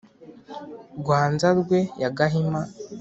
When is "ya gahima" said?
2.01-2.61